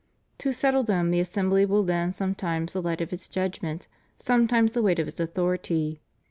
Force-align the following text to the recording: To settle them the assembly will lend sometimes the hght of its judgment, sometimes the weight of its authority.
To 0.39 0.51
settle 0.51 0.81
them 0.81 1.11
the 1.11 1.19
assembly 1.19 1.63
will 1.63 1.85
lend 1.85 2.15
sometimes 2.15 2.73
the 2.73 2.81
hght 2.81 3.01
of 3.01 3.13
its 3.13 3.27
judgment, 3.27 3.87
sometimes 4.17 4.71
the 4.71 4.81
weight 4.81 4.97
of 4.97 5.07
its 5.07 5.19
authority. 5.19 6.01